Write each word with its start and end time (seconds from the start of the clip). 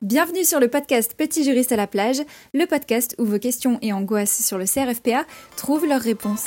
Bienvenue 0.00 0.44
sur 0.44 0.60
le 0.60 0.68
podcast 0.68 1.16
Petit 1.18 1.42
juriste 1.42 1.72
à 1.72 1.76
la 1.76 1.88
plage, 1.88 2.20
le 2.54 2.66
podcast 2.66 3.16
où 3.18 3.24
vos 3.24 3.40
questions 3.40 3.80
et 3.82 3.92
angoisses 3.92 4.46
sur 4.46 4.56
le 4.56 4.64
CRFPA 4.64 5.26
trouvent 5.56 5.86
leurs 5.86 6.00
réponses. 6.00 6.46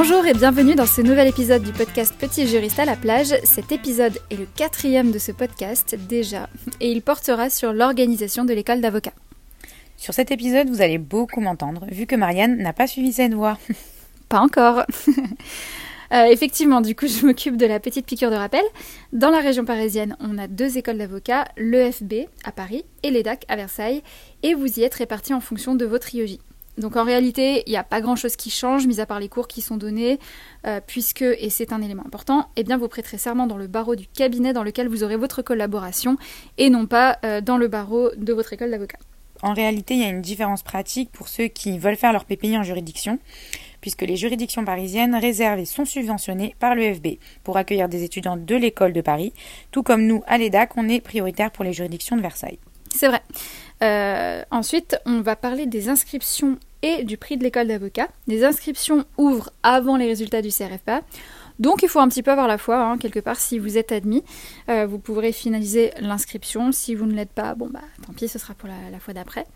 Bonjour 0.00 0.24
et 0.26 0.32
bienvenue 0.32 0.76
dans 0.76 0.86
ce 0.86 1.00
nouvel 1.00 1.26
épisode 1.26 1.64
du 1.64 1.72
podcast 1.72 2.14
Petit 2.16 2.46
juriste 2.46 2.78
à 2.78 2.84
la 2.84 2.94
plage. 2.94 3.34
Cet 3.42 3.72
épisode 3.72 4.16
est 4.30 4.36
le 4.36 4.46
quatrième 4.46 5.10
de 5.10 5.18
ce 5.18 5.32
podcast 5.32 5.96
déjà 6.08 6.48
et 6.80 6.92
il 6.92 7.02
portera 7.02 7.50
sur 7.50 7.72
l'organisation 7.72 8.44
de 8.44 8.54
l'école 8.54 8.80
d'avocat. 8.80 9.10
Sur 9.96 10.14
cet 10.14 10.30
épisode, 10.30 10.68
vous 10.68 10.82
allez 10.82 10.98
beaucoup 10.98 11.40
m'entendre 11.40 11.84
vu 11.90 12.06
que 12.06 12.14
Marianne 12.14 12.58
n'a 12.58 12.72
pas 12.72 12.86
suivi 12.86 13.12
cette 13.12 13.34
voie. 13.34 13.58
Pas 14.28 14.38
encore. 14.38 14.84
Euh, 16.10 16.24
effectivement, 16.24 16.80
du 16.80 16.96
coup, 16.96 17.06
je 17.06 17.26
m'occupe 17.26 17.58
de 17.58 17.66
la 17.66 17.80
petite 17.80 18.06
piqûre 18.06 18.30
de 18.30 18.34
rappel. 18.34 18.62
Dans 19.12 19.28
la 19.28 19.40
région 19.40 19.66
parisienne, 19.66 20.16
on 20.20 20.38
a 20.38 20.46
deux 20.46 20.78
écoles 20.78 20.96
d'avocats, 20.96 21.44
l'EFB 21.58 22.28
à 22.44 22.50
Paris 22.50 22.86
et 23.02 23.10
l'EDAC 23.10 23.44
à 23.48 23.56
Versailles, 23.56 24.02
et 24.42 24.54
vous 24.54 24.80
y 24.80 24.84
êtes 24.84 24.94
répartis 24.94 25.34
en 25.34 25.40
fonction 25.40 25.74
de 25.74 25.84
votre 25.84 26.14
IOJ. 26.14 26.38
Donc 26.78 26.96
en 26.96 27.04
réalité, 27.04 27.64
il 27.66 27.70
n'y 27.70 27.76
a 27.76 27.84
pas 27.84 28.00
grand-chose 28.00 28.36
qui 28.36 28.50
change, 28.50 28.86
mis 28.86 29.00
à 29.00 29.06
part 29.06 29.20
les 29.20 29.28
cours 29.28 29.48
qui 29.48 29.60
sont 29.60 29.76
donnés, 29.76 30.18
euh, 30.66 30.80
puisque, 30.86 31.22
et 31.22 31.50
c'est 31.50 31.72
un 31.72 31.82
élément 31.82 32.04
important, 32.06 32.48
eh 32.56 32.62
bien 32.62 32.78
vous 32.78 32.88
prêterez 32.88 33.18
serment 33.18 33.46
dans 33.46 33.56
le 33.56 33.66
barreau 33.66 33.96
du 33.96 34.06
cabinet 34.06 34.52
dans 34.52 34.62
lequel 34.62 34.88
vous 34.88 35.02
aurez 35.02 35.16
votre 35.16 35.42
collaboration, 35.42 36.16
et 36.56 36.70
non 36.70 36.86
pas 36.86 37.18
euh, 37.24 37.40
dans 37.40 37.58
le 37.58 37.68
barreau 37.68 38.10
de 38.16 38.32
votre 38.32 38.52
école 38.52 38.70
d'avocat. 38.70 38.98
En 39.42 39.54
réalité, 39.54 39.94
il 39.94 40.00
y 40.00 40.04
a 40.04 40.08
une 40.08 40.22
différence 40.22 40.62
pratique 40.62 41.10
pour 41.12 41.28
ceux 41.28 41.46
qui 41.46 41.78
veulent 41.78 41.96
faire 41.96 42.12
leur 42.12 42.24
PPI 42.24 42.56
en 42.58 42.62
juridiction, 42.62 43.18
puisque 43.80 44.02
les 44.02 44.16
juridictions 44.16 44.64
parisiennes 44.64 45.14
réservent 45.14 45.60
et 45.60 45.64
sont 45.64 45.84
subventionnées 45.84 46.56
par 46.58 46.74
l'EFB 46.74 47.18
pour 47.44 47.56
accueillir 47.56 47.88
des 47.88 48.02
étudiants 48.02 48.36
de 48.36 48.54
l'école 48.56 48.92
de 48.92 49.00
Paris, 49.00 49.32
tout 49.70 49.84
comme 49.84 50.06
nous, 50.06 50.22
à 50.26 50.38
l'EDAC, 50.38 50.76
on 50.76 50.88
est 50.88 51.00
prioritaire 51.00 51.52
pour 51.52 51.64
les 51.64 51.72
juridictions 51.72 52.16
de 52.16 52.22
Versailles. 52.22 52.58
C'est 52.94 53.08
vrai. 53.08 53.22
Euh, 53.82 54.42
ensuite, 54.50 54.98
on 55.06 55.20
va 55.20 55.36
parler 55.36 55.66
des 55.66 55.88
inscriptions 55.88 56.58
et 56.82 57.04
du 57.04 57.16
prix 57.16 57.36
de 57.36 57.42
l'école 57.42 57.68
d'avocat. 57.68 58.08
Les 58.26 58.44
inscriptions 58.44 59.04
ouvrent 59.16 59.50
avant 59.62 59.96
les 59.96 60.06
résultats 60.06 60.42
du 60.42 60.50
CRFPA. 60.50 61.02
Donc 61.58 61.82
il 61.82 61.88
faut 61.88 61.98
un 61.98 62.08
petit 62.08 62.22
peu 62.22 62.30
avoir 62.30 62.46
la 62.46 62.58
foi, 62.58 62.80
hein, 62.80 62.98
quelque 62.98 63.18
part, 63.18 63.38
si 63.38 63.58
vous 63.58 63.78
êtes 63.78 63.90
admis. 63.90 64.22
Euh, 64.68 64.86
vous 64.86 64.98
pourrez 64.98 65.32
finaliser 65.32 65.92
l'inscription. 65.98 66.70
Si 66.70 66.94
vous 66.94 67.06
ne 67.06 67.14
l'êtes 67.14 67.32
pas, 67.32 67.54
bon 67.54 67.68
bah 67.68 67.82
tant 68.06 68.12
pis, 68.12 68.28
ce 68.28 68.38
sera 68.38 68.54
pour 68.54 68.68
la, 68.68 68.98
fois 69.00 69.14
d'après. 69.14 69.46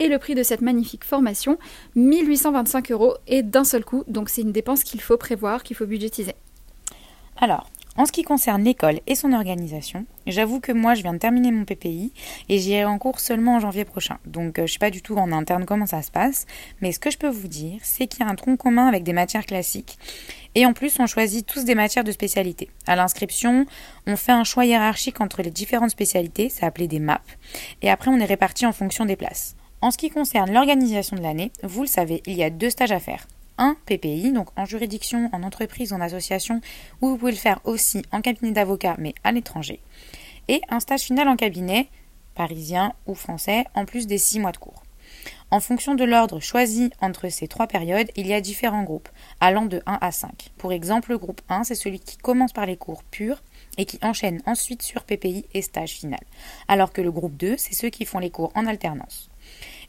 Et 0.00 0.08
le 0.08 0.18
prix 0.18 0.34
de 0.34 0.42
cette 0.42 0.60
magnifique 0.60 1.04
formation, 1.04 1.58
1825 1.94 2.90
euros 2.90 3.14
et 3.26 3.42
d'un 3.42 3.64
seul 3.64 3.84
coup. 3.84 4.04
Donc 4.06 4.28
c'est 4.28 4.42
une 4.42 4.52
dépense 4.52 4.84
qu'il 4.84 5.00
faut 5.00 5.16
prévoir, 5.16 5.62
qu'il 5.62 5.76
faut 5.76 5.86
budgétiser. 5.86 6.34
Alors, 7.36 7.70
en 7.96 8.06
ce 8.06 8.12
qui 8.12 8.22
concerne 8.22 8.64
l'école 8.64 9.00
et 9.06 9.14
son 9.14 9.32
organisation, 9.32 10.04
j'avoue 10.26 10.58
que 10.58 10.72
moi 10.72 10.94
je 10.94 11.02
viens 11.02 11.14
de 11.14 11.18
terminer 11.18 11.52
mon 11.52 11.64
PPI 11.64 12.12
et 12.48 12.58
j'irai 12.58 12.84
en 12.84 12.98
cours 12.98 13.20
seulement 13.20 13.56
en 13.56 13.60
janvier 13.60 13.84
prochain. 13.84 14.18
Donc 14.26 14.58
euh, 14.58 14.66
je 14.66 14.72
sais 14.72 14.78
pas 14.78 14.90
du 14.90 15.00
tout 15.00 15.16
en 15.16 15.30
interne 15.30 15.64
comment 15.64 15.86
ça 15.86 16.02
se 16.02 16.10
passe, 16.10 16.46
mais 16.80 16.90
ce 16.90 16.98
que 16.98 17.10
je 17.10 17.18
peux 17.18 17.28
vous 17.28 17.46
dire, 17.46 17.78
c'est 17.82 18.06
qu'il 18.06 18.24
y 18.24 18.28
a 18.28 18.30
un 18.30 18.34
tronc 18.34 18.56
commun 18.56 18.88
avec 18.88 19.04
des 19.04 19.12
matières 19.12 19.46
classiques. 19.46 19.98
Et 20.56 20.66
en 20.66 20.72
plus, 20.72 20.98
on 20.98 21.06
choisit 21.06 21.46
tous 21.46 21.64
des 21.64 21.74
matières 21.74 22.04
de 22.04 22.12
spécialité. 22.12 22.68
À 22.86 22.96
l'inscription, 22.96 23.66
on 24.06 24.16
fait 24.16 24.32
un 24.32 24.44
choix 24.44 24.64
hiérarchique 24.64 25.20
entre 25.20 25.42
les 25.42 25.50
différentes 25.50 25.90
spécialités, 25.90 26.48
c'est 26.48 26.66
appelé 26.66 26.88
des 26.88 27.00
MAP, 27.00 27.22
et 27.82 27.90
après 27.90 28.10
on 28.10 28.18
est 28.18 28.24
réparti 28.24 28.66
en 28.66 28.72
fonction 28.72 29.04
des 29.04 29.16
places. 29.16 29.56
En 29.80 29.90
ce 29.90 29.98
qui 29.98 30.10
concerne 30.10 30.52
l'organisation 30.52 31.16
de 31.16 31.22
l'année, 31.22 31.52
vous 31.62 31.82
le 31.82 31.88
savez, 31.88 32.22
il 32.26 32.34
y 32.34 32.42
a 32.42 32.50
deux 32.50 32.70
stages 32.70 32.92
à 32.92 33.00
faire 33.00 33.26
un 33.58 33.76
PPI, 33.86 34.32
donc 34.32 34.48
en 34.56 34.64
juridiction, 34.64 35.30
en 35.32 35.42
entreprise, 35.42 35.92
en 35.92 36.00
association, 36.00 36.60
ou 37.00 37.08
vous 37.08 37.16
pouvez 37.16 37.32
le 37.32 37.38
faire 37.38 37.60
aussi 37.64 38.02
en 38.12 38.20
cabinet 38.20 38.52
d'avocat, 38.52 38.96
mais 38.98 39.14
à 39.24 39.32
l'étranger, 39.32 39.80
et 40.48 40.60
un 40.68 40.80
stage 40.80 41.02
final 41.02 41.28
en 41.28 41.36
cabinet, 41.36 41.88
parisien 42.34 42.92
ou 43.06 43.14
français, 43.14 43.64
en 43.74 43.84
plus 43.84 44.06
des 44.06 44.18
six 44.18 44.40
mois 44.40 44.52
de 44.52 44.58
cours. 44.58 44.82
En 45.50 45.60
fonction 45.60 45.94
de 45.94 46.04
l'ordre 46.04 46.40
choisi 46.40 46.90
entre 47.00 47.28
ces 47.28 47.46
trois 47.46 47.66
périodes, 47.66 48.10
il 48.16 48.26
y 48.26 48.34
a 48.34 48.40
différents 48.40 48.82
groupes, 48.82 49.08
allant 49.40 49.66
de 49.66 49.82
1 49.86 49.98
à 50.00 50.10
5. 50.10 50.50
Pour 50.58 50.72
exemple, 50.72 51.10
le 51.10 51.18
groupe 51.18 51.42
1, 51.48 51.64
c'est 51.64 51.74
celui 51.74 52.00
qui 52.00 52.16
commence 52.16 52.52
par 52.52 52.66
les 52.66 52.76
cours 52.76 53.04
purs 53.04 53.42
et 53.78 53.84
qui 53.84 53.98
enchaîne 54.02 54.42
ensuite 54.46 54.82
sur 54.82 55.04
PPI 55.04 55.46
et 55.54 55.62
stage 55.62 55.92
final. 55.92 56.20
Alors 56.66 56.92
que 56.92 57.02
le 57.02 57.12
groupe 57.12 57.36
2, 57.36 57.56
c'est 57.56 57.74
ceux 57.74 57.90
qui 57.90 58.04
font 58.04 58.18
les 58.18 58.30
cours 58.30 58.52
en 58.54 58.66
alternance. 58.66 59.30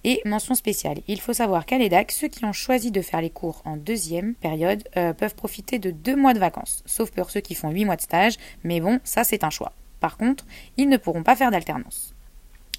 Et 0.07 0.21
mention 0.23 0.53
spéciale, 0.53 0.99
il 1.07 1.19
faut 1.19 1.33
savoir 1.33 1.66
qu'à 1.66 1.79
l'EDAC, 1.79 2.11
ceux 2.11 2.27
qui 2.27 2.45
ont 2.45 2.53
choisi 2.53 2.91
de 2.91 3.01
faire 3.01 3.21
les 3.21 3.31
cours 3.31 3.63
en 3.66 3.75
deuxième 3.75 4.35
période 4.35 4.83
euh, 4.97 5.13
peuvent 5.13 5.33
profiter 5.33 5.79
de 5.79 5.89
deux 5.89 6.16
mois 6.16 6.35
de 6.35 6.39
vacances, 6.39 6.83
sauf 6.85 7.09
pour 7.09 7.31
ceux 7.31 7.39
qui 7.39 7.55
font 7.55 7.71
huit 7.71 7.85
mois 7.85 7.95
de 7.95 8.01
stage, 8.01 8.35
mais 8.63 8.79
bon, 8.81 8.99
ça 9.03 9.23
c'est 9.23 9.43
un 9.43 9.49
choix. 9.49 9.73
Par 9.99 10.17
contre, 10.17 10.45
ils 10.77 10.88
ne 10.89 10.97
pourront 10.97 11.23
pas 11.23 11.35
faire 11.35 11.49
d'alternance. 11.49 12.13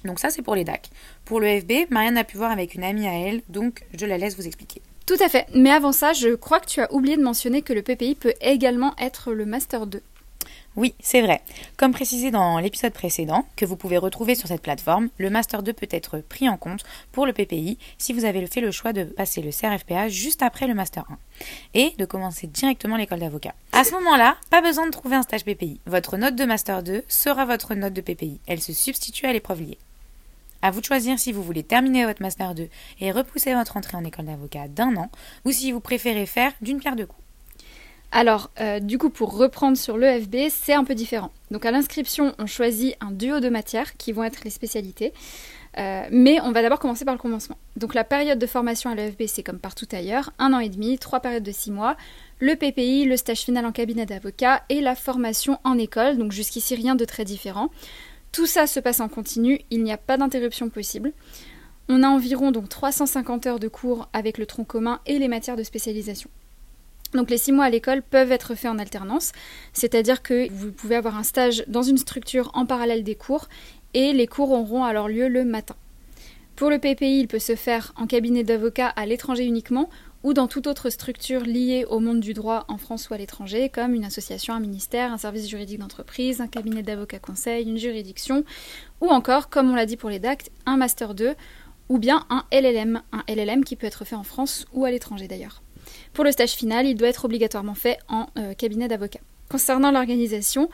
Donc 0.05 0.19
ça 0.19 0.29
c'est 0.29 0.41
pour 0.41 0.55
l'EDAC. 0.55 0.89
Pour 1.25 1.41
le 1.41 1.59
FB, 1.59 1.91
Marianne 1.91 2.17
a 2.17 2.23
pu 2.23 2.37
voir 2.37 2.49
avec 2.49 2.75
une 2.75 2.85
amie 2.85 3.09
à 3.09 3.19
elle, 3.19 3.41
donc 3.49 3.83
je 3.93 4.05
la 4.05 4.17
laisse 4.17 4.37
vous 4.37 4.47
expliquer. 4.47 4.81
Tout 5.05 5.17
à 5.19 5.27
fait. 5.27 5.47
Mais 5.53 5.71
avant 5.71 5.91
ça, 5.91 6.13
je 6.13 6.33
crois 6.33 6.61
que 6.61 6.67
tu 6.67 6.79
as 6.79 6.93
oublié 6.93 7.17
de 7.17 7.23
mentionner 7.23 7.61
que 7.61 7.73
le 7.73 7.81
PPI 7.81 8.15
peut 8.15 8.35
également 8.39 8.93
être 8.99 9.33
le 9.33 9.45
Master 9.45 9.85
2. 9.85 10.01
Oui, 10.77 10.93
c'est 10.99 11.23
vrai. 11.23 11.41
Comme 11.75 11.91
précisé 11.91 12.29
dans 12.29 12.59
l'épisode 12.59 12.93
précédent, 12.93 13.45
que 13.55 13.65
vous 13.65 13.75
pouvez 13.75 13.97
retrouver 13.97 14.35
sur 14.35 14.47
cette 14.47 14.61
plateforme, 14.61 15.09
le 15.17 15.31
Master 15.31 15.63
2 15.63 15.73
peut 15.73 15.87
être 15.89 16.19
pris 16.19 16.47
en 16.47 16.55
compte 16.55 16.83
pour 17.11 17.25
le 17.25 17.33
PPI 17.33 17.79
si 17.97 18.13
vous 18.13 18.25
avez 18.25 18.45
fait 18.45 18.61
le 18.61 18.69
choix 18.69 18.93
de 18.93 19.03
passer 19.03 19.41
le 19.41 19.49
CRFPA 19.49 20.07
juste 20.07 20.43
après 20.43 20.67
le 20.67 20.75
Master 20.75 21.03
1 21.09 21.17
et 21.73 21.93
de 21.97 22.05
commencer 22.05 22.45
directement 22.45 22.95
l'école 22.95 23.21
d'avocat. 23.21 23.55
À 23.71 23.83
ce 23.83 23.93
moment-là, 23.93 24.37
pas 24.51 24.61
besoin 24.61 24.85
de 24.85 24.91
trouver 24.91 25.15
un 25.15 25.23
stage 25.23 25.45
PPI. 25.45 25.81
Votre 25.87 26.15
note 26.15 26.35
de 26.35 26.45
Master 26.45 26.83
2 26.83 27.03
sera 27.07 27.45
votre 27.45 27.73
note 27.73 27.93
de 27.93 28.01
PPI. 28.01 28.39
Elle 28.45 28.61
se 28.61 28.71
substitue 28.71 29.25
à 29.25 29.33
l'épreuve 29.33 29.63
liée. 29.63 29.79
À 30.61 30.69
vous 30.69 30.81
de 30.81 30.85
choisir 30.85 31.17
si 31.17 31.31
vous 31.31 31.41
voulez 31.41 31.63
terminer 31.63 32.05
votre 32.05 32.21
Master 32.21 32.53
2 32.53 32.69
et 32.99 33.11
repousser 33.11 33.55
votre 33.55 33.77
entrée 33.77 33.97
en 33.97 34.05
école 34.05 34.25
d'avocat 34.25 34.67
d'un 34.67 34.95
an 34.97 35.09
ou 35.43 35.51
si 35.51 35.71
vous 35.71 35.79
préférez 35.79 36.27
faire 36.27 36.51
d'une 36.61 36.79
pierre 36.79 36.95
deux 36.95 37.07
coups. 37.07 37.26
Alors, 38.11 38.49
euh, 38.61 38.79
du 38.79 38.97
coup, 38.97 39.09
pour 39.09 39.37
reprendre 39.37 39.77
sur 39.77 39.97
l'EFB, 39.97 40.49
c'est 40.49 40.73
un 40.73 40.83
peu 40.83 40.95
différent. 40.95 41.31
Donc, 41.51 41.65
à 41.65 41.71
l'inscription, 41.71 42.33
on 42.39 42.45
choisit 42.45 42.95
un 43.01 43.11
duo 43.11 43.39
de 43.39 43.49
matières 43.49 43.97
qui 43.97 44.13
vont 44.13 44.23
être 44.23 44.43
les 44.43 44.49
spécialités. 44.49 45.13
Euh, 45.77 46.07
mais 46.09 46.39
on 46.41 46.51
va 46.51 46.61
d'abord 46.61 46.79
commencer 46.79 47.05
par 47.05 47.13
le 47.13 47.19
commencement. 47.19 47.57
Donc, 47.75 47.93
la 47.93 48.03
période 48.03 48.39
de 48.39 48.47
formation 48.47 48.89
à 48.89 48.95
l'EFB, 48.95 49.23
c'est 49.27 49.43
comme 49.43 49.59
partout 49.59 49.85
ailleurs 49.91 50.31
un 50.39 50.53
an 50.53 50.59
et 50.59 50.69
demi, 50.69 50.97
trois 50.97 51.19
périodes 51.19 51.43
de 51.43 51.51
six 51.51 51.69
mois, 51.69 51.97
le 52.39 52.55
PPI, 52.55 53.05
le 53.05 53.17
stage 53.17 53.41
final 53.41 53.65
en 53.65 53.71
cabinet 53.71 54.05
d'avocat 54.05 54.63
et 54.69 54.81
la 54.81 54.95
formation 54.95 55.59
en 55.63 55.77
école. 55.77 56.17
Donc, 56.17 56.31
jusqu'ici, 56.31 56.75
rien 56.75 56.95
de 56.95 57.05
très 57.05 57.25
différent. 57.25 57.69
Tout 58.31 58.47
ça 58.47 58.67
se 58.67 58.79
passe 58.79 59.01
en 59.01 59.09
continu, 59.09 59.59
il 59.69 59.83
n'y 59.83 59.91
a 59.91 59.97
pas 59.97 60.17
d'interruption 60.17 60.69
possible. 60.69 61.13
On 61.89 62.03
a 62.03 62.07
environ 62.07 62.51
donc 62.51 62.69
350 62.69 63.47
heures 63.47 63.59
de 63.59 63.67
cours 63.67 64.09
avec 64.13 64.37
le 64.37 64.45
tronc 64.45 64.65
commun 64.65 64.99
et 65.05 65.19
les 65.19 65.27
matières 65.27 65.55
de 65.55 65.63
spécialisation. 65.63 66.29
Donc 67.13 67.29
les 67.29 67.37
six 67.37 67.51
mois 67.51 67.65
à 67.65 67.69
l'école 67.69 68.01
peuvent 68.01 68.31
être 68.31 68.55
faits 68.55 68.71
en 68.71 68.79
alternance, 68.79 69.31
c'est-à-dire 69.73 70.21
que 70.21 70.51
vous 70.51 70.71
pouvez 70.71 70.95
avoir 70.95 71.17
un 71.17 71.23
stage 71.23 71.63
dans 71.67 71.83
une 71.83 71.97
structure 71.97 72.51
en 72.53 72.65
parallèle 72.65 73.03
des 73.03 73.15
cours 73.15 73.47
et 73.93 74.13
les 74.13 74.27
cours 74.27 74.51
auront 74.51 74.83
alors 74.83 75.07
lieu 75.07 75.27
le 75.27 75.45
matin. 75.45 75.75
Pour 76.55 76.69
le 76.71 76.79
PPI, 76.79 77.19
il 77.19 77.27
peut 77.27 77.39
se 77.39 77.55
faire 77.55 77.93
en 77.97 78.07
cabinet 78.07 78.43
d'avocat 78.43 78.87
à 78.87 79.05
l'étranger 79.05 79.45
uniquement 79.45 79.89
ou 80.23 80.33
dans 80.33 80.47
toute 80.47 80.65
autre 80.65 80.89
structure 80.89 81.41
liée 81.41 81.85
au 81.87 81.99
monde 81.99 82.19
du 82.19 82.33
droit 82.33 82.65
en 82.67 82.77
France 82.77 83.09
ou 83.09 83.13
à 83.13 83.17
l'étranger, 83.17 83.69
comme 83.69 83.93
une 83.93 84.03
association, 84.03 84.55
un 84.55 84.59
ministère, 84.59 85.13
un 85.13 85.17
service 85.17 85.47
juridique 85.47 85.79
d'entreprise, 85.79 86.41
un 86.41 86.47
cabinet 86.47 86.81
d'avocat 86.81 87.19
conseil, 87.19 87.69
une 87.69 87.77
juridiction, 87.77 88.43
ou 89.01 89.09
encore, 89.09 89.49
comme 89.49 89.69
on 89.69 89.75
l'a 89.75 89.85
dit 89.85 89.97
pour 89.97 90.09
les 90.09 90.19
DACT, 90.19 90.51
un 90.65 90.77
Master 90.77 91.13
2 91.13 91.35
ou 91.89 91.99
bien 91.99 92.25
un 92.29 92.43
LLM, 92.51 93.01
un 93.11 93.23
LLM 93.29 93.63
qui 93.63 93.75
peut 93.75 93.87
être 93.87 94.03
fait 94.03 94.15
en 94.15 94.23
France 94.23 94.65
ou 94.73 94.83
à 94.83 94.91
l'étranger 94.91 95.27
d'ailleurs. 95.27 95.61
Pour 96.17 96.23
le 96.23 96.31
stage 96.31 96.53
final, 96.53 96.87
il 96.87 96.95
doit 96.95 97.09
être 97.09 97.25
obligatoirement 97.25 97.75
fait 97.75 97.99
en 98.07 98.25
euh, 98.39 98.55
cabinet 98.55 98.87
d'avocat. 98.87 99.19
Concernant 99.49 99.91
l'organisation, 99.91 100.69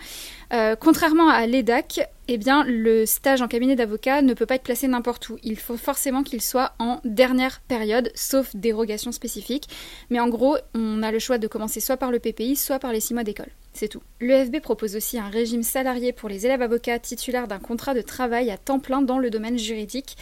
euh, 0.52 0.76
contrairement 0.76 1.30
à 1.30 1.46
l'EDAC, 1.46 2.10
eh 2.28 2.38
bien, 2.38 2.64
le 2.64 3.06
stage 3.06 3.42
en 3.42 3.48
cabinet 3.48 3.76
d'avocat 3.76 4.22
ne 4.22 4.34
peut 4.34 4.46
pas 4.46 4.56
être 4.56 4.64
placé 4.64 4.88
n'importe 4.88 5.30
où. 5.30 5.38
Il 5.44 5.58
faut 5.58 5.78
forcément 5.78 6.24
qu'il 6.24 6.42
soit 6.42 6.74
en 6.80 7.00
dernière 7.06 7.62
période, 7.62 8.12
sauf 8.16 8.56
dérogation 8.56 9.12
spécifique. 9.12 9.68
Mais 10.10 10.20
en 10.20 10.30
gros, 10.30 10.58
on 10.74 11.04
a 11.04 11.12
le 11.12 11.20
choix 11.20 11.38
de 11.38 11.48
commencer 11.48 11.82
soit 11.82 11.98
par 11.98 12.12
le 12.12 12.20
PPI, 12.20 12.56
soit 12.56 12.80
par 12.80 12.94
les 12.94 13.00
six 13.00 13.14
mois 13.14 13.24
d'école. 13.24 13.50
C'est 13.74 13.88
tout. 13.88 14.02
L'EFB 14.22 14.60
propose 14.60 14.96
aussi 14.96 15.18
un 15.18 15.30
régime 15.30 15.64
salarié 15.64 16.14
pour 16.14 16.30
les 16.30 16.46
élèves 16.46 16.62
avocats 16.62 17.00
titulaires 17.00 17.48
d'un 17.48 17.60
contrat 17.60 17.94
de 17.94 18.02
travail 18.02 18.52
à 18.52 18.58
temps 18.58 18.80
plein 18.80 19.02
dans 19.02 19.18
le 19.18 19.32
domaine 19.32 19.58
juridique. 19.58 20.16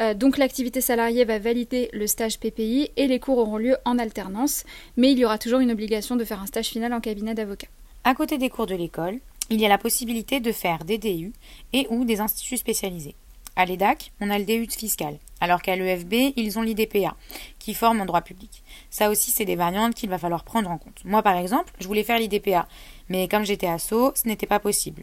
Euh, 0.00 0.12
donc 0.12 0.38
l'activité 0.38 0.80
salariée 0.80 1.24
va 1.24 1.38
valider 1.38 1.88
le 1.92 2.06
stage 2.08 2.38
PPI 2.40 2.90
et 2.96 3.06
les 3.06 3.20
cours 3.20 3.38
auront 3.38 3.58
lieu 3.58 3.76
en 3.84 3.98
alternance, 3.98 4.64
mais 4.96 5.12
il 5.12 5.18
y 5.18 5.24
aura 5.24 5.38
toujours 5.38 5.60
une 5.60 5.70
obligation 5.70 6.16
de 6.16 6.24
faire 6.24 6.42
un 6.42 6.46
stage 6.46 6.66
final 6.66 6.92
en 6.92 7.00
cabinet 7.00 7.34
d'avocat. 7.34 7.68
À 8.08 8.14
côté 8.14 8.38
des 8.38 8.50
cours 8.50 8.66
de 8.66 8.76
l'école, 8.76 9.18
il 9.50 9.60
y 9.60 9.66
a 9.66 9.68
la 9.68 9.78
possibilité 9.78 10.38
de 10.38 10.52
faire 10.52 10.84
des 10.84 10.96
DU 10.96 11.32
et 11.72 11.88
ou 11.90 12.04
des 12.04 12.20
instituts 12.20 12.56
spécialisés. 12.56 13.16
À 13.56 13.64
l'EDAC, 13.64 14.12
on 14.20 14.30
a 14.30 14.38
le 14.38 14.44
DU 14.44 14.68
fiscal, 14.70 15.18
alors 15.40 15.60
qu'à 15.60 15.74
l'EFB, 15.74 16.14
ils 16.36 16.56
ont 16.56 16.62
l'IDPA, 16.62 17.16
qui 17.58 17.74
forme 17.74 18.00
en 18.00 18.06
droit 18.06 18.20
public. 18.20 18.62
Ça 18.90 19.10
aussi, 19.10 19.32
c'est 19.32 19.44
des 19.44 19.56
variantes 19.56 19.96
qu'il 19.96 20.08
va 20.08 20.18
falloir 20.18 20.44
prendre 20.44 20.70
en 20.70 20.78
compte. 20.78 21.04
Moi, 21.04 21.20
par 21.24 21.36
exemple, 21.36 21.72
je 21.80 21.88
voulais 21.88 22.04
faire 22.04 22.20
l'IDPA, 22.20 22.68
mais 23.08 23.26
comme 23.26 23.44
j'étais 23.44 23.66
à 23.66 23.80
Sceaux, 23.80 24.12
ce 24.14 24.28
n'était 24.28 24.46
pas 24.46 24.60
possible. 24.60 25.02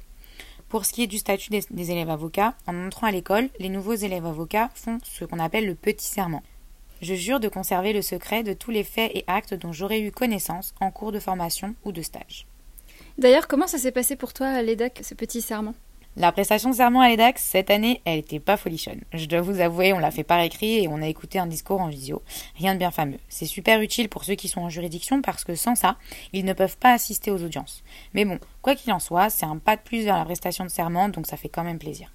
Pour 0.69 0.85
ce 0.85 0.94
qui 0.94 1.03
est 1.03 1.07
du 1.07 1.17
statut 1.17 1.50
des, 1.50 1.65
des 1.71 1.91
élèves 1.91 2.09
avocats, 2.09 2.55
en 2.67 2.88
entrant 2.88 3.07
à 3.07 3.11
l'école, 3.11 3.50
les 3.59 3.67
nouveaux 3.67 3.95
élèves 3.95 4.25
avocats 4.25 4.69
font 4.75 5.00
ce 5.03 5.25
qu'on 5.25 5.39
appelle 5.39 5.65
le 5.65 5.75
petit 5.75 6.07
serment. 6.07 6.41
Je 7.01 7.15
jure 7.15 7.41
de 7.41 7.50
conserver 7.50 7.91
le 7.91 8.01
secret 8.01 8.44
de 8.44 8.53
tous 8.53 8.71
les 8.71 8.85
faits 8.85 9.11
et 9.13 9.25
actes 9.27 9.55
dont 9.55 9.73
j'aurais 9.73 10.00
eu 10.00 10.13
connaissance 10.13 10.73
en 10.79 10.89
cours 10.89 11.11
de 11.11 11.19
formation 11.19 11.75
ou 11.83 11.91
de 11.91 12.01
stage. 12.01 12.47
D'ailleurs, 13.18 13.48
comment 13.48 13.68
ça 13.68 13.77
s'est 13.77 13.92
passé 13.92 14.15
pour 14.15 14.33
toi 14.33 14.48
à 14.48 14.62
l'EDAC, 14.63 15.01
ce 15.04 15.13
petit 15.13 15.42
serment? 15.42 15.75
La 16.15 16.31
prestation 16.31 16.71
de 16.71 16.75
serment 16.75 17.01
à 17.01 17.10
l'EDAC, 17.10 17.38
cette 17.38 17.69
année, 17.69 18.01
elle 18.06 18.19
était 18.19 18.39
pas 18.39 18.57
folichonne. 18.57 19.01
Je 19.13 19.25
dois 19.25 19.42
vous 19.42 19.60
avouer, 19.60 19.94
on 19.94 20.00
l'a 20.00 20.12
fait 20.12 20.24
par 20.24 20.39
écrit 20.39 20.83
et 20.83 20.88
on 20.88 21.01
a 21.01 21.07
écouté 21.07 21.38
un 21.38 21.45
discours 21.45 21.81
en 21.81 21.89
visio. 21.89 22.24
Rien 22.57 22.74
de 22.74 22.80
bien 22.80 22.92
fameux. 22.92 23.19
C'est 23.30 23.45
super 23.45 23.81
utile 23.81 24.10
pour 24.10 24.24
ceux 24.24 24.36
qui 24.36 24.48
sont 24.48 24.62
en 24.62 24.69
juridiction 24.69 25.21
parce 25.21 25.44
que 25.44 25.56
sans 25.56 25.75
ça, 25.75 25.98
ils 26.31 26.45
ne 26.45 26.54
peuvent 26.54 26.77
pas 26.77 26.94
assister 26.94 27.30
aux 27.30 27.44
audiences. 27.44 27.83
Mais 28.13 28.25
bon, 28.25 28.39
quoi 28.62 28.75
qu'il 28.75 28.92
en 28.92 29.00
soit, 29.00 29.30
c'est 29.30 29.45
un 29.45 29.57
pas 29.57 29.75
de 29.75 29.81
plus 29.81 30.04
vers 30.04 30.18
la 30.18 30.25
prestation 30.25 30.63
de 30.63 30.69
serment, 30.69 31.10
donc 31.10 31.27
ça 31.27 31.38
fait 31.38 31.50
quand 31.50 31.63
même 31.63 31.80
plaisir. 31.80 32.12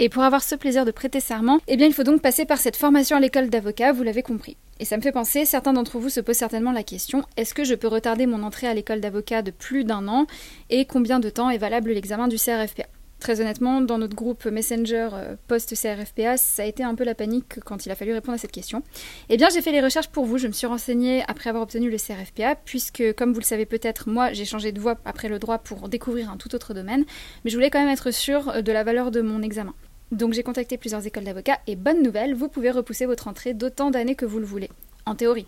Et 0.00 0.08
pour 0.08 0.24
avoir 0.24 0.42
ce 0.42 0.56
plaisir 0.56 0.84
de 0.84 0.90
prêter 0.90 1.20
serment, 1.20 1.60
eh 1.68 1.76
bien 1.76 1.86
il 1.86 1.94
faut 1.94 2.02
donc 2.02 2.20
passer 2.20 2.44
par 2.44 2.58
cette 2.58 2.76
formation 2.76 3.16
à 3.16 3.20
l'école 3.20 3.48
d'avocat, 3.48 3.92
vous 3.92 4.02
l'avez 4.02 4.22
compris. 4.22 4.56
Et 4.80 4.84
ça 4.84 4.96
me 4.96 5.02
fait 5.02 5.12
penser, 5.12 5.44
certains 5.44 5.72
d'entre 5.72 6.00
vous 6.00 6.08
se 6.08 6.18
posent 6.18 6.36
certainement 6.36 6.72
la 6.72 6.82
question, 6.82 7.22
est-ce 7.36 7.54
que 7.54 7.62
je 7.62 7.76
peux 7.76 7.86
retarder 7.86 8.26
mon 8.26 8.42
entrée 8.42 8.66
à 8.66 8.74
l'école 8.74 9.00
d'avocat 9.00 9.42
de 9.42 9.52
plus 9.52 9.84
d'un 9.84 10.08
an 10.08 10.26
et 10.68 10.84
combien 10.84 11.20
de 11.20 11.30
temps 11.30 11.48
est 11.48 11.58
valable 11.58 11.92
l'examen 11.92 12.26
du 12.26 12.38
CRFPA 12.38 12.86
Très 13.20 13.40
honnêtement, 13.40 13.80
dans 13.80 13.96
notre 13.96 14.16
groupe 14.16 14.44
Messenger 14.44 15.08
euh, 15.14 15.36
post-CRFPA, 15.46 16.36
ça 16.36 16.64
a 16.64 16.66
été 16.66 16.82
un 16.82 16.94
peu 16.94 17.04
la 17.04 17.14
panique 17.14 17.60
quand 17.64 17.86
il 17.86 17.92
a 17.92 17.94
fallu 17.94 18.12
répondre 18.12 18.34
à 18.34 18.38
cette 18.38 18.52
question. 18.52 18.82
Eh 19.30 19.36
bien, 19.36 19.48
j'ai 19.48 19.62
fait 19.62 19.72
les 19.72 19.80
recherches 19.80 20.08
pour 20.08 20.26
vous, 20.26 20.36
je 20.36 20.46
me 20.48 20.52
suis 20.52 20.66
renseignée 20.66 21.22
après 21.26 21.48
avoir 21.48 21.62
obtenu 21.62 21.88
le 21.88 21.96
CRFPA, 21.96 22.56
puisque, 22.56 23.14
comme 23.14 23.32
vous 23.32 23.40
le 23.40 23.44
savez 23.44 23.64
peut-être, 23.64 24.10
moi, 24.10 24.32
j'ai 24.32 24.44
changé 24.44 24.72
de 24.72 24.80
voie 24.80 24.96
après 25.06 25.28
le 25.28 25.38
droit 25.38 25.58
pour 25.58 25.88
découvrir 25.88 26.30
un 26.30 26.36
tout 26.36 26.54
autre 26.54 26.74
domaine, 26.74 27.04
mais 27.44 27.50
je 27.50 27.56
voulais 27.56 27.70
quand 27.70 27.80
même 27.80 27.88
être 27.88 28.10
sûre 28.10 28.62
de 28.62 28.72
la 28.72 28.84
valeur 28.84 29.10
de 29.10 29.22
mon 29.22 29.40
examen. 29.40 29.72
Donc 30.14 30.32
j'ai 30.32 30.44
contacté 30.44 30.78
plusieurs 30.78 31.04
écoles 31.04 31.24
d'avocats 31.24 31.58
et 31.66 31.74
bonne 31.74 32.00
nouvelle, 32.00 32.34
vous 32.34 32.48
pouvez 32.48 32.70
repousser 32.70 33.04
votre 33.04 33.26
entrée 33.26 33.52
d'autant 33.52 33.90
d'années 33.90 34.14
que 34.14 34.24
vous 34.24 34.38
le 34.38 34.44
voulez, 34.44 34.70
en 35.06 35.16
théorie. 35.16 35.44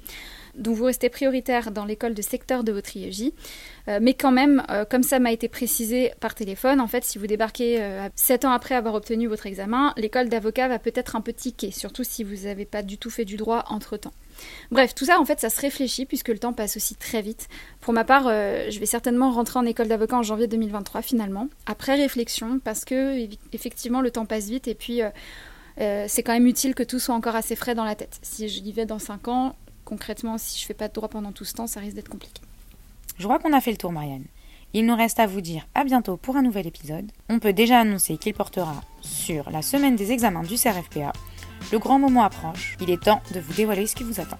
Donc 0.56 0.76
vous 0.76 0.84
restez 0.84 1.08
prioritaire 1.08 1.70
dans 1.70 1.84
l'école 1.84 2.14
de 2.14 2.22
secteur 2.22 2.64
de 2.64 2.72
votre 2.72 2.96
IEJ. 2.96 3.32
Euh, 3.88 3.98
mais 4.00 4.14
quand 4.14 4.32
même, 4.32 4.62
euh, 4.70 4.84
comme 4.84 5.02
ça 5.02 5.18
m'a 5.18 5.32
été 5.32 5.48
précisé 5.48 6.12
par 6.20 6.34
téléphone, 6.34 6.80
en 6.80 6.86
fait, 6.86 7.04
si 7.04 7.18
vous 7.18 7.26
débarquez 7.26 7.82
euh, 7.82 8.08
7 8.14 8.44
ans 8.44 8.50
après 8.50 8.74
avoir 8.74 8.94
obtenu 8.94 9.26
votre 9.26 9.46
examen, 9.46 9.92
l'école 9.96 10.28
d'avocat 10.28 10.68
va 10.68 10.78
peut-être 10.78 11.16
un 11.16 11.20
peu 11.20 11.32
tiquer, 11.32 11.70
surtout 11.70 12.04
si 12.04 12.24
vous 12.24 12.46
n'avez 12.46 12.64
pas 12.64 12.82
du 12.82 12.98
tout 12.98 13.10
fait 13.10 13.24
du 13.24 13.36
droit 13.36 13.64
entre-temps. 13.68 14.12
Bref, 14.70 14.94
tout 14.94 15.04
ça, 15.04 15.20
en 15.20 15.24
fait, 15.24 15.40
ça 15.40 15.50
se 15.50 15.60
réfléchit 15.60 16.06
puisque 16.06 16.28
le 16.28 16.38
temps 16.38 16.52
passe 16.52 16.76
aussi 16.76 16.94
très 16.94 17.22
vite. 17.22 17.48
Pour 17.80 17.92
ma 17.92 18.04
part, 18.04 18.26
euh, 18.26 18.70
je 18.70 18.80
vais 18.80 18.86
certainement 18.86 19.30
rentrer 19.30 19.58
en 19.58 19.64
école 19.66 19.88
d'avocat 19.88 20.16
en 20.16 20.22
janvier 20.22 20.46
2023 20.46 21.02
finalement, 21.02 21.48
après 21.66 21.94
réflexion, 21.94 22.58
parce 22.58 22.84
que 22.84 23.28
effectivement, 23.52 24.00
le 24.00 24.10
temps 24.10 24.26
passe 24.26 24.46
vite 24.48 24.68
et 24.68 24.74
puis 24.74 25.00
c'est 25.78 26.22
quand 26.22 26.32
même 26.32 26.46
utile 26.46 26.74
que 26.74 26.82
tout 26.82 26.98
soit 26.98 27.14
encore 27.14 27.36
assez 27.36 27.54
frais 27.54 27.74
dans 27.74 27.84
la 27.84 27.94
tête. 27.94 28.18
Si 28.22 28.48
je 28.48 28.60
y 28.60 28.72
vais 28.72 28.86
dans 28.86 28.98
5 28.98 29.28
ans, 29.28 29.56
concrètement, 29.86 30.36
si 30.36 30.60
je 30.60 30.66
fais 30.66 30.74
pas 30.74 30.88
de 30.88 30.92
droit 30.92 31.08
pendant 31.08 31.32
tout 31.32 31.46
ce 31.46 31.54
temps, 31.54 31.66
ça 31.66 31.80
risque 31.80 31.96
d'être 31.96 32.10
compliqué. 32.10 32.42
Je 33.18 33.24
crois 33.24 33.38
qu'on 33.38 33.54
a 33.54 33.62
fait 33.62 33.70
le 33.70 33.78
tour, 33.78 33.92
Marianne. 33.92 34.26
Il 34.74 34.84
nous 34.84 34.96
reste 34.96 35.18
à 35.18 35.26
vous 35.26 35.40
dire 35.40 35.66
à 35.74 35.84
bientôt 35.84 36.18
pour 36.18 36.36
un 36.36 36.42
nouvel 36.42 36.66
épisode. 36.66 37.10
On 37.30 37.38
peut 37.38 37.54
déjà 37.54 37.80
annoncer 37.80 38.18
qu'il 38.18 38.34
portera 38.34 38.82
sur 39.00 39.50
la 39.50 39.62
semaine 39.62 39.96
des 39.96 40.12
examens 40.12 40.42
du 40.42 40.56
CRFPA. 40.56 41.12
Le 41.72 41.78
grand 41.78 41.98
moment 41.98 42.24
approche, 42.24 42.76
il 42.82 42.90
est 42.90 43.02
temps 43.02 43.22
de 43.32 43.40
vous 43.40 43.54
dévoiler 43.54 43.86
ce 43.86 43.96
qui 43.96 44.04
vous 44.04 44.20
attend. 44.20 44.38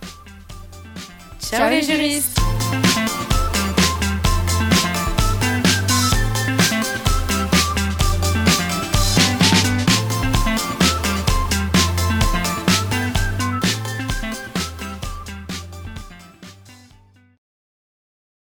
Ciao, 1.40 1.70
les 1.70 1.82
juristes 1.82 2.38